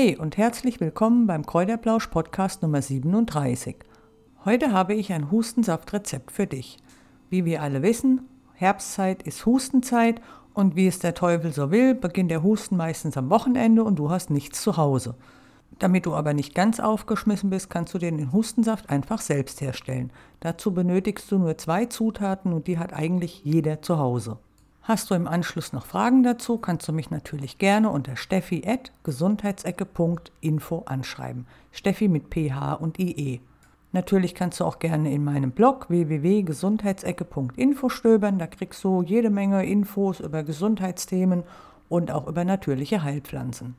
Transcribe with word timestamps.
Hey 0.00 0.16
und 0.16 0.36
herzlich 0.36 0.78
willkommen 0.78 1.26
beim 1.26 1.44
Kräuterplausch 1.44 2.06
Podcast 2.06 2.62
Nummer 2.62 2.80
37. 2.80 3.78
Heute 4.44 4.70
habe 4.70 4.94
ich 4.94 5.12
ein 5.12 5.32
Hustensaftrezept 5.32 6.30
für 6.30 6.46
dich. 6.46 6.76
Wie 7.30 7.44
wir 7.44 7.62
alle 7.62 7.82
wissen, 7.82 8.20
Herbstzeit 8.54 9.24
ist 9.24 9.44
Hustenzeit 9.44 10.20
und 10.54 10.76
wie 10.76 10.86
es 10.86 11.00
der 11.00 11.14
Teufel 11.14 11.52
so 11.52 11.72
will, 11.72 11.96
beginnt 11.96 12.30
der 12.30 12.44
Husten 12.44 12.76
meistens 12.76 13.16
am 13.16 13.28
Wochenende 13.28 13.82
und 13.82 13.98
du 13.98 14.08
hast 14.08 14.30
nichts 14.30 14.62
zu 14.62 14.76
Hause. 14.76 15.16
Damit 15.80 16.06
du 16.06 16.14
aber 16.14 16.32
nicht 16.32 16.54
ganz 16.54 16.78
aufgeschmissen 16.78 17.50
bist, 17.50 17.68
kannst 17.68 17.92
du 17.92 17.98
den 17.98 18.30
Hustensaft 18.30 18.90
einfach 18.90 19.20
selbst 19.20 19.60
herstellen. 19.60 20.12
Dazu 20.38 20.72
benötigst 20.72 21.28
du 21.32 21.38
nur 21.38 21.58
zwei 21.58 21.86
Zutaten 21.86 22.52
und 22.52 22.68
die 22.68 22.78
hat 22.78 22.92
eigentlich 22.92 23.42
jeder 23.42 23.82
zu 23.82 23.98
Hause. 23.98 24.38
Hast 24.88 25.10
du 25.10 25.14
im 25.14 25.28
Anschluss 25.28 25.74
noch 25.74 25.84
Fragen 25.84 26.22
dazu, 26.22 26.56
kannst 26.56 26.88
du 26.88 26.94
mich 26.94 27.10
natürlich 27.10 27.58
gerne 27.58 27.90
unter 27.90 28.16
steffi.gesundheitsecke.info 28.16 30.84
anschreiben. 30.86 31.46
Steffi 31.72 32.08
mit 32.08 32.30
PH 32.30 32.72
und 32.72 32.98
IE. 32.98 33.42
Natürlich 33.92 34.34
kannst 34.34 34.60
du 34.60 34.64
auch 34.64 34.78
gerne 34.78 35.12
in 35.12 35.24
meinem 35.24 35.50
Blog 35.50 35.90
www.gesundheitsecke.info 35.90 37.90
stöbern. 37.90 38.38
Da 38.38 38.46
kriegst 38.46 38.82
du 38.82 39.02
jede 39.02 39.28
Menge 39.28 39.66
Infos 39.66 40.20
über 40.20 40.42
Gesundheitsthemen 40.42 41.42
und 41.90 42.10
auch 42.10 42.26
über 42.26 42.46
natürliche 42.46 43.02
Heilpflanzen. 43.02 43.76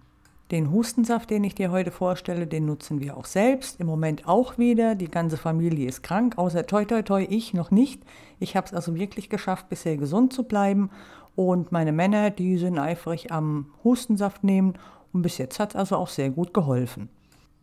Den 0.51 0.71
Hustensaft, 0.71 1.29
den 1.29 1.43
ich 1.43 1.53
dir 1.53 1.69
heute 1.69 1.91
vorstelle, 1.91 2.47
den 2.47 2.65
nutzen 2.65 2.99
wir 2.99 3.17
auch 3.17 3.25
selbst. 3.25 3.79
Im 3.79 3.85
Moment 3.85 4.27
auch 4.27 4.57
wieder. 4.57 4.95
Die 4.95 5.07
ganze 5.07 5.37
Familie 5.37 5.87
ist 5.87 6.01
krank, 6.01 6.39
außer 6.39 6.65
toi 6.65 6.85
toi 6.85 7.03
toi 7.03 7.27
ich 7.29 7.53
noch 7.53 7.69
nicht. 7.69 8.01
Ich 8.39 8.55
habe 8.55 8.65
es 8.65 8.73
also 8.73 8.95
wirklich 8.95 9.29
geschafft, 9.29 9.69
bisher 9.69 9.95
gesund 9.97 10.33
zu 10.33 10.43
bleiben. 10.43 10.89
Und 11.35 11.71
meine 11.71 11.91
Männer, 11.91 12.31
die 12.31 12.57
sind 12.57 12.79
eifrig 12.79 13.31
am 13.31 13.67
Hustensaft 13.83 14.43
nehmen. 14.43 14.73
Und 15.13 15.21
bis 15.21 15.37
jetzt 15.37 15.59
hat 15.59 15.69
es 15.69 15.75
also 15.75 15.97
auch 15.97 16.09
sehr 16.09 16.31
gut 16.31 16.51
geholfen. 16.51 17.09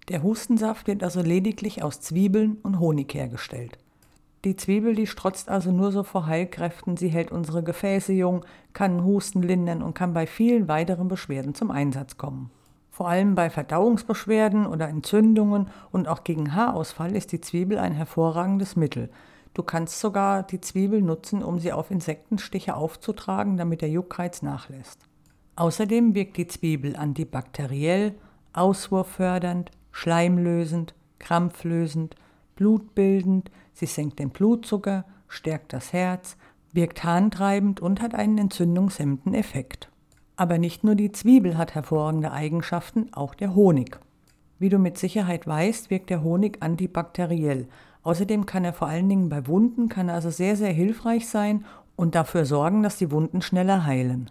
Der 0.09 0.23
Hustensaft 0.23 0.87
wird 0.87 1.03
also 1.03 1.23
lediglich 1.23 1.83
aus 1.83 2.01
Zwiebeln 2.01 2.59
und 2.62 2.78
Honig 2.78 3.12
hergestellt. 3.12 3.78
Die 4.45 4.55
Zwiebel, 4.55 4.95
die 4.95 5.09
strotzt 5.09 5.48
also 5.48 5.73
nur 5.73 5.91
so 5.91 6.05
vor 6.05 6.27
Heilkräften, 6.27 6.97
sie 6.97 7.09
hält 7.09 7.33
unsere 7.33 7.65
Gefäße 7.65 8.12
jung, 8.12 8.45
kann 8.75 9.03
Husten 9.03 9.43
lindern 9.43 9.83
und 9.83 9.95
kann 9.95 10.15
bei 10.15 10.28
vielen 10.28 10.69
weiteren 10.69 11.09
Beschwerden 11.09 11.56
zum 11.56 11.73
Einsatz 11.73 12.17
kommen. 12.17 12.50
Vor 12.97 13.08
allem 13.11 13.34
bei 13.34 13.50
Verdauungsbeschwerden 13.50 14.66
oder 14.66 14.89
Entzündungen 14.89 15.69
und 15.92 16.08
auch 16.08 16.25
gegen 16.25 16.55
Haarausfall 16.55 17.14
ist 17.14 17.30
die 17.30 17.42
Zwiebel 17.42 17.77
ein 17.77 17.92
hervorragendes 17.92 18.75
Mittel. 18.75 19.11
Du 19.53 19.62
kannst 19.62 20.00
sogar 20.00 20.42
die 20.44 20.62
Zwiebel 20.62 21.03
nutzen, 21.03 21.42
um 21.42 21.58
sie 21.58 21.75
auf 21.75 21.91
Insektenstiche 21.91 22.75
aufzutragen, 22.75 23.58
damit 23.58 23.83
der 23.83 23.91
Juckreiz 23.91 24.41
nachlässt. 24.41 25.03
Außerdem 25.56 26.14
wirkt 26.14 26.38
die 26.38 26.47
Zwiebel 26.47 26.97
antibakteriell, 26.97 28.14
auswurffördernd, 28.55 29.72
schleimlösend, 29.92 30.94
krampflösend, 31.19 32.14
blutbildend, 32.55 33.50
sie 33.75 33.84
senkt 33.84 34.20
den 34.20 34.31
Blutzucker, 34.31 35.05
stärkt 35.28 35.75
das 35.75 35.92
Herz, 35.92 36.38
wirkt 36.72 37.05
harntreibend 37.05 37.78
und 37.78 38.00
hat 38.00 38.14
einen 38.14 38.38
entzündungshemmenden 38.38 39.34
Effekt. 39.34 39.91
Aber 40.37 40.59
nicht 40.59 40.84
nur 40.84 40.95
die 40.95 41.12
Zwiebel 41.12 41.56
hat 41.56 41.75
hervorragende 41.75 42.31
Eigenschaften, 42.31 43.12
auch 43.12 43.34
der 43.34 43.55
Honig. 43.55 43.98
Wie 44.59 44.69
du 44.69 44.78
mit 44.78 44.98
Sicherheit 44.98 45.47
weißt, 45.47 45.91
wirkt 45.91 46.11
der 46.11 46.23
Honig 46.23 46.59
antibakteriell. 46.61 47.69
Außerdem 48.03 48.47
kann 48.47 48.65
er 48.65 48.73
vor 48.73 48.89
allen 48.89 49.09
Dingen 49.09 49.28
bei 49.28 49.47
Wunden, 49.47 49.89
kann 49.89 50.11
also 50.11 50.31
sehr, 50.31 50.56
sehr 50.56 50.73
hilfreich 50.73 51.28
sein 51.28 51.65
und 51.97 52.15
dafür 52.15 52.45
sorgen, 52.45 52.83
dass 52.83 52.98
die 52.98 53.11
Wunden 53.11 53.43
schneller 53.43 53.84
heilen. 53.84 54.31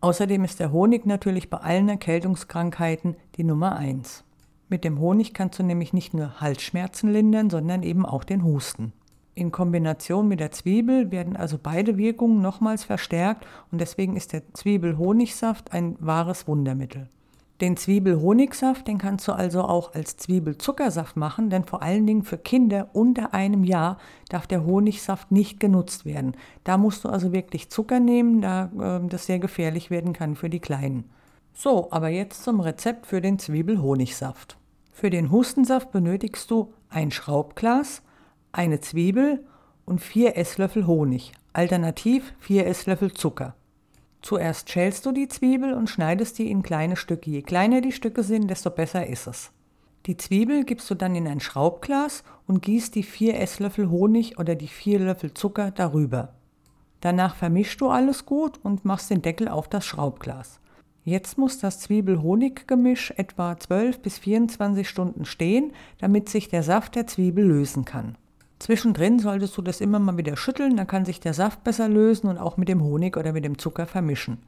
Außerdem 0.00 0.44
ist 0.44 0.60
der 0.60 0.72
Honig 0.72 1.06
natürlich 1.06 1.50
bei 1.50 1.58
allen 1.58 1.88
Erkältungskrankheiten 1.88 3.16
die 3.36 3.44
Nummer 3.44 3.76
eins. 3.76 4.24
Mit 4.68 4.84
dem 4.84 4.98
Honig 4.98 5.34
kannst 5.34 5.58
du 5.58 5.62
nämlich 5.62 5.92
nicht 5.92 6.14
nur 6.14 6.40
Halsschmerzen 6.40 7.10
lindern, 7.12 7.50
sondern 7.50 7.82
eben 7.82 8.06
auch 8.06 8.24
den 8.24 8.44
Husten. 8.44 8.92
In 9.36 9.50
Kombination 9.50 10.28
mit 10.28 10.38
der 10.38 10.52
Zwiebel 10.52 11.10
werden 11.10 11.36
also 11.36 11.58
beide 11.60 11.96
Wirkungen 11.96 12.40
nochmals 12.40 12.84
verstärkt 12.84 13.46
und 13.72 13.80
deswegen 13.80 14.16
ist 14.16 14.32
der 14.32 14.42
Zwiebel-Honigsaft 14.54 15.72
ein 15.72 15.96
wahres 15.98 16.46
Wundermittel. 16.46 17.08
Den 17.60 17.76
Zwiebel-Honigsaft, 17.76 18.86
den 18.86 18.98
kannst 18.98 19.26
du 19.26 19.32
also 19.32 19.62
auch 19.62 19.94
als 19.94 20.16
Zwiebelzuckersaft 20.16 21.16
machen, 21.16 21.50
denn 21.50 21.64
vor 21.64 21.82
allen 21.82 22.06
Dingen 22.06 22.22
für 22.22 22.38
Kinder 22.38 22.90
unter 22.92 23.32
einem 23.32 23.64
Jahr 23.64 23.98
darf 24.28 24.46
der 24.46 24.64
Honigsaft 24.64 25.30
nicht 25.32 25.60
genutzt 25.60 26.04
werden. 26.04 26.36
Da 26.64 26.78
musst 26.78 27.04
du 27.04 27.08
also 27.08 27.32
wirklich 27.32 27.70
Zucker 27.70 28.00
nehmen, 28.00 28.40
da 28.40 28.70
äh, 28.78 29.08
das 29.08 29.26
sehr 29.26 29.38
gefährlich 29.38 29.90
werden 29.90 30.12
kann 30.12 30.34
für 30.34 30.50
die 30.50 30.60
Kleinen. 30.60 31.04
So, 31.52 31.88
aber 31.92 32.08
jetzt 32.08 32.42
zum 32.42 32.60
Rezept 32.60 33.06
für 33.06 33.20
den 33.20 33.38
Zwiebel-Honigsaft. 33.38 34.58
Für 34.92 35.10
den 35.10 35.30
Hustensaft 35.30 35.92
benötigst 35.92 36.50
du 36.50 36.72
ein 36.88 37.12
Schraubglas, 37.12 38.02
eine 38.54 38.80
Zwiebel 38.80 39.44
und 39.84 40.00
vier 40.00 40.36
Esslöffel 40.36 40.86
Honig, 40.86 41.32
alternativ 41.52 42.34
vier 42.38 42.66
Esslöffel 42.66 43.12
Zucker. 43.12 43.54
Zuerst 44.22 44.70
schälst 44.70 45.04
du 45.04 45.12
die 45.12 45.28
Zwiebel 45.28 45.74
und 45.74 45.90
schneidest 45.90 46.38
die 46.38 46.50
in 46.50 46.62
kleine 46.62 46.96
Stücke. 46.96 47.30
Je 47.30 47.42
kleiner 47.42 47.80
die 47.80 47.92
Stücke 47.92 48.22
sind, 48.22 48.48
desto 48.48 48.70
besser 48.70 49.06
ist 49.06 49.26
es. 49.26 49.50
Die 50.06 50.16
Zwiebel 50.16 50.64
gibst 50.64 50.90
du 50.90 50.94
dann 50.94 51.14
in 51.14 51.26
ein 51.26 51.40
Schraubglas 51.40 52.24
und 52.46 52.62
gießt 52.62 52.94
die 52.94 53.02
vier 53.02 53.38
Esslöffel 53.38 53.90
Honig 53.90 54.38
oder 54.38 54.54
die 54.54 54.68
vier 54.68 54.98
Löffel 54.98 55.34
Zucker 55.34 55.70
darüber. 55.70 56.34
Danach 57.00 57.36
vermischst 57.36 57.80
du 57.80 57.88
alles 57.88 58.24
gut 58.24 58.58
und 58.62 58.84
machst 58.84 59.10
den 59.10 59.20
Deckel 59.20 59.48
auf 59.48 59.68
das 59.68 59.84
Schraubglas. 59.84 60.60
Jetzt 61.04 61.36
muss 61.36 61.58
das 61.58 61.80
Zwiebel-Honig-Gemisch 61.80 63.12
etwa 63.18 63.58
12 63.58 64.00
bis 64.00 64.18
24 64.18 64.88
Stunden 64.88 65.26
stehen, 65.26 65.72
damit 65.98 66.30
sich 66.30 66.48
der 66.48 66.62
Saft 66.62 66.94
der 66.94 67.06
Zwiebel 67.06 67.44
lösen 67.44 67.84
kann. 67.84 68.16
Zwischendrin 68.58 69.18
solltest 69.18 69.56
du 69.56 69.62
das 69.62 69.80
immer 69.80 69.98
mal 69.98 70.16
wieder 70.16 70.36
schütteln, 70.36 70.76
dann 70.76 70.86
kann 70.86 71.04
sich 71.04 71.20
der 71.20 71.34
Saft 71.34 71.64
besser 71.64 71.88
lösen 71.88 72.28
und 72.28 72.38
auch 72.38 72.56
mit 72.56 72.68
dem 72.68 72.82
Honig 72.82 73.16
oder 73.16 73.32
mit 73.32 73.44
dem 73.44 73.58
Zucker 73.58 73.86
vermischen. 73.86 74.38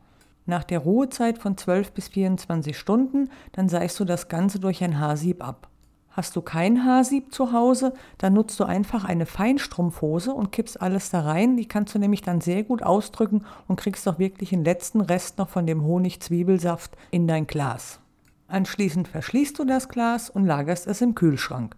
Nach 0.46 0.62
der 0.62 0.78
Ruhezeit 0.78 1.38
von 1.38 1.56
12 1.56 1.92
bis 1.92 2.08
24 2.08 2.78
Stunden, 2.78 3.30
dann 3.52 3.68
seist 3.68 3.98
du 3.98 4.04
das 4.04 4.28
Ganze 4.28 4.60
durch 4.60 4.82
ein 4.82 5.00
Haarsieb 5.00 5.46
ab. 5.46 5.68
Hast 6.16 6.34
du 6.34 6.40
kein 6.40 6.82
Haarsieb 6.84 7.34
zu 7.34 7.52
Hause, 7.52 7.92
dann 8.16 8.32
nutzt 8.32 8.58
du 8.58 8.64
einfach 8.64 9.04
eine 9.04 9.26
Feinstrumpfhose 9.26 10.32
und 10.32 10.50
kippst 10.50 10.80
alles 10.80 11.10
da 11.10 11.20
rein. 11.20 11.58
Die 11.58 11.66
kannst 11.66 11.94
du 11.94 11.98
nämlich 11.98 12.22
dann 12.22 12.40
sehr 12.40 12.62
gut 12.62 12.82
ausdrücken 12.82 13.44
und 13.68 13.78
kriegst 13.78 14.08
auch 14.08 14.18
wirklich 14.18 14.48
den 14.48 14.64
letzten 14.64 15.02
Rest 15.02 15.36
noch 15.36 15.50
von 15.50 15.66
dem 15.66 15.82
Honig-Zwiebelsaft 15.82 16.96
in 17.10 17.26
dein 17.26 17.46
Glas. 17.46 18.00
Anschließend 18.48 19.08
verschließt 19.08 19.58
du 19.58 19.66
das 19.66 19.90
Glas 19.90 20.30
und 20.30 20.46
lagerst 20.46 20.86
es 20.86 21.02
im 21.02 21.14
Kühlschrank. 21.14 21.76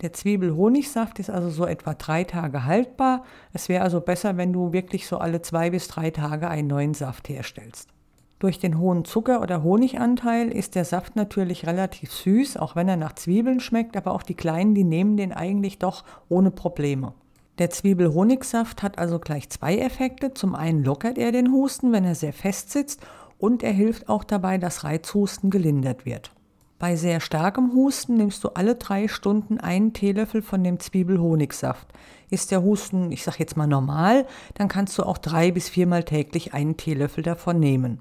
Der 0.00 0.12
Zwiebel-Honigsaft 0.12 1.18
ist 1.18 1.30
also 1.30 1.50
so 1.50 1.66
etwa 1.66 1.94
drei 1.94 2.24
Tage 2.24 2.64
haltbar. 2.64 3.24
Es 3.52 3.68
wäre 3.68 3.84
also 3.84 4.00
besser, 4.00 4.36
wenn 4.36 4.52
du 4.52 4.72
wirklich 4.72 5.06
so 5.06 5.18
alle 5.18 5.40
zwei 5.42 5.70
bis 5.70 5.88
drei 5.88 6.10
Tage 6.10 6.48
einen 6.48 6.68
neuen 6.68 6.94
Saft 6.94 7.28
herstellst. 7.28 7.88
Durch 8.40 8.58
den 8.58 8.78
hohen 8.78 9.04
Zucker- 9.04 9.40
oder 9.40 9.62
Honiganteil 9.62 10.48
ist 10.48 10.74
der 10.74 10.84
Saft 10.84 11.16
natürlich 11.16 11.66
relativ 11.66 12.12
süß, 12.12 12.56
auch 12.56 12.76
wenn 12.76 12.88
er 12.88 12.96
nach 12.96 13.14
Zwiebeln 13.14 13.60
schmeckt, 13.60 13.96
aber 13.96 14.12
auch 14.12 14.22
die 14.22 14.34
Kleinen, 14.34 14.74
die 14.74 14.84
nehmen 14.84 15.16
den 15.16 15.32
eigentlich 15.32 15.78
doch 15.78 16.04
ohne 16.28 16.50
Probleme. 16.50 17.14
Der 17.58 17.70
Zwiebel-Honigsaft 17.70 18.82
hat 18.82 18.98
also 18.98 19.20
gleich 19.20 19.48
zwei 19.48 19.78
Effekte. 19.78 20.34
Zum 20.34 20.56
einen 20.56 20.82
lockert 20.82 21.18
er 21.18 21.30
den 21.30 21.52
Husten, 21.52 21.92
wenn 21.92 22.04
er 22.04 22.16
sehr 22.16 22.32
fest 22.32 22.70
sitzt, 22.70 23.00
und 23.38 23.62
er 23.62 23.72
hilft 23.72 24.08
auch 24.08 24.24
dabei, 24.24 24.58
dass 24.58 24.84
Reizhusten 24.84 25.50
gelindert 25.50 26.04
wird. 26.04 26.32
Bei 26.78 26.96
sehr 26.96 27.20
starkem 27.20 27.72
Husten 27.72 28.16
nimmst 28.16 28.42
du 28.42 28.48
alle 28.50 28.74
drei 28.74 29.08
Stunden 29.08 29.60
einen 29.60 29.92
Teelöffel 29.92 30.42
von 30.42 30.64
dem 30.64 30.80
Zwiebelhonigsaft. 30.80 31.86
Ist 32.30 32.50
der 32.50 32.62
Husten, 32.62 33.12
ich 33.12 33.22
sag 33.22 33.38
jetzt 33.38 33.56
mal 33.56 33.66
normal, 33.66 34.26
dann 34.54 34.68
kannst 34.68 34.98
du 34.98 35.04
auch 35.04 35.18
drei 35.18 35.52
bis 35.52 35.68
viermal 35.68 36.04
täglich 36.04 36.52
einen 36.52 36.76
Teelöffel 36.76 37.22
davon 37.22 37.60
nehmen. 37.60 38.00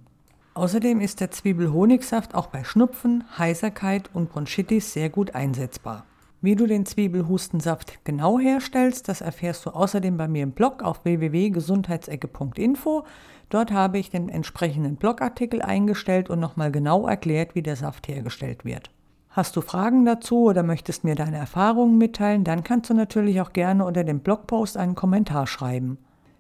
Außerdem 0.56 1.02
ist 1.02 1.20
der 1.20 1.32
Zwiebelhonigsaft 1.32 2.36
auch 2.36 2.48
bei 2.48 2.64
Schnupfen, 2.64 3.24
Heiserkeit 3.38 4.10
und 4.14 4.32
Bronchitis 4.32 4.94
sehr 4.94 5.10
gut 5.10 5.36
einsetzbar. 5.36 6.06
Wie 6.44 6.58
du 6.58 6.68
den 6.68 6.86
Zwiebelhustensaft 6.86 8.04
genau 8.04 8.38
herstellst, 8.38 9.08
das 9.08 9.22
erfährst 9.22 9.66
du 9.66 9.70
außerdem 9.70 10.18
bei 10.18 10.28
mir 10.28 10.44
im 10.44 10.52
Blog 10.52 10.84
auf 10.84 11.06
www.gesundheitsecke.info. 11.06 13.06
Dort 13.48 13.72
habe 13.72 13.98
ich 13.98 14.10
den 14.10 14.28
entsprechenden 14.28 14.98
Blogartikel 14.98 15.62
eingestellt 15.62 16.30
und 16.30 16.42
nochmal 16.42 16.70
genau 16.70 17.08
erklärt, 17.08 17.56
wie 17.56 17.62
der 17.62 17.78
Saft 17.78 18.10
hergestellt 18.10 18.66
wird. 18.66 18.92
Hast 19.30 19.56
du 19.56 19.62
Fragen 19.62 20.04
dazu 20.04 20.50
oder 20.50 20.64
möchtest 20.64 21.06
mir 21.06 21.16
deine 21.16 21.38
Erfahrungen 21.38 21.98
mitteilen, 21.98 22.44
dann 22.44 22.66
kannst 22.66 22.90
du 22.90 22.94
natürlich 22.94 23.40
auch 23.40 23.54
gerne 23.54 23.86
unter 23.86 24.04
dem 24.04 24.20
Blogpost 24.20 24.76
einen 24.76 24.96
Kommentar 24.96 25.48
schreiben. 25.48 25.98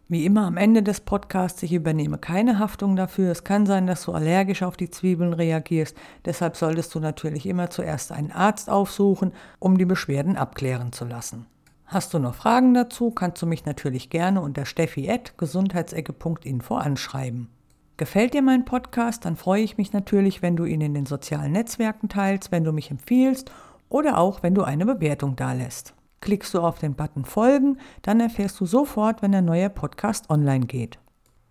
Wie 0.09 0.25
immer 0.25 0.45
am 0.45 0.57
Ende 0.57 0.83
des 0.83 0.99
Podcasts, 0.99 1.63
ich 1.63 1.71
übernehme 1.71 2.17
keine 2.17 2.59
Haftung 2.59 2.97
dafür. 2.97 3.31
Es 3.31 3.45
kann 3.45 3.65
sein, 3.65 3.87
dass 3.87 4.03
du 4.03 4.11
allergisch 4.11 4.61
auf 4.61 4.75
die 4.75 4.89
Zwiebeln 4.89 5.31
reagierst. 5.31 5.95
Deshalb 6.25 6.57
solltest 6.57 6.93
du 6.93 6.99
natürlich 6.99 7.45
immer 7.45 7.69
zuerst 7.69 8.11
einen 8.11 8.31
Arzt 8.31 8.69
aufsuchen, 8.69 9.31
um 9.59 9.77
die 9.77 9.85
Beschwerden 9.85 10.35
abklären 10.35 10.91
zu 10.91 11.05
lassen. 11.05 11.45
Hast 11.85 12.13
du 12.13 12.19
noch 12.19 12.35
Fragen 12.35 12.73
dazu, 12.73 13.11
kannst 13.11 13.41
du 13.41 13.45
mich 13.45 13.65
natürlich 13.65 14.09
gerne 14.09 14.41
unter 14.41 14.65
steffi.gesundheitsecke.info 14.65 16.75
anschreiben. 16.75 17.47
Gefällt 17.95 18.33
dir 18.33 18.41
mein 18.41 18.65
Podcast, 18.65 19.23
dann 19.23 19.37
freue 19.37 19.61
ich 19.61 19.77
mich 19.77 19.93
natürlich, 19.93 20.41
wenn 20.41 20.55
du 20.55 20.65
ihn 20.65 20.81
in 20.81 20.95
den 20.95 21.05
sozialen 21.05 21.51
Netzwerken 21.53 22.09
teilst, 22.09 22.51
wenn 22.51 22.63
du 22.63 22.73
mich 22.73 22.91
empfiehlst 22.91 23.51
oder 23.87 24.17
auch 24.17 24.43
wenn 24.43 24.55
du 24.55 24.63
eine 24.63 24.85
Bewertung 24.85 25.35
dalässt. 25.35 25.93
Klickst 26.23 26.53
du 26.53 26.61
auf 26.61 26.79
den 26.79 26.95
Button 26.95 27.25
Folgen, 27.25 27.75
dann 28.01 28.21
erfährst 28.21 28.57
du 28.61 28.65
sofort, 28.65 29.21
wenn 29.21 29.35
ein 29.35 29.43
neuer 29.43 29.67
Podcast 29.67 30.29
online 30.29 30.65
geht. 30.65 30.97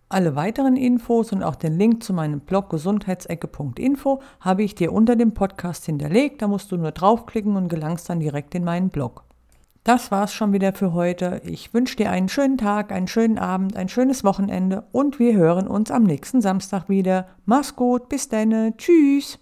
Alle 0.08 0.34
weiteren 0.34 0.76
Infos 0.76 1.30
und 1.30 1.42
auch 1.42 1.56
den 1.56 1.76
Link 1.76 2.02
zu 2.02 2.14
meinem 2.14 2.40
Blog 2.40 2.70
gesundheitsecke.info 2.70 4.22
habe 4.40 4.62
ich 4.62 4.74
dir 4.74 4.94
unter 4.94 5.14
dem 5.14 5.34
Podcast 5.34 5.84
hinterlegt. 5.84 6.40
Da 6.40 6.48
musst 6.48 6.72
du 6.72 6.78
nur 6.78 6.90
draufklicken 6.90 7.54
und 7.54 7.68
gelangst 7.68 8.08
dann 8.08 8.20
direkt 8.20 8.54
in 8.54 8.64
meinen 8.64 8.88
Blog. 8.88 9.24
Das 9.84 10.10
war's 10.10 10.32
schon 10.32 10.54
wieder 10.54 10.72
für 10.72 10.94
heute. 10.94 11.42
Ich 11.44 11.74
wünsche 11.74 11.96
dir 11.96 12.10
einen 12.10 12.30
schönen 12.30 12.56
Tag, 12.56 12.92
einen 12.92 13.08
schönen 13.08 13.36
Abend, 13.36 13.76
ein 13.76 13.90
schönes 13.90 14.24
Wochenende 14.24 14.84
und 14.92 15.18
wir 15.18 15.34
hören 15.34 15.68
uns 15.68 15.90
am 15.90 16.04
nächsten 16.04 16.40
Samstag 16.40 16.88
wieder. 16.88 17.26
Mach's 17.44 17.76
gut, 17.76 18.08
bis 18.08 18.30
dann, 18.30 18.74
tschüss. 18.78 19.38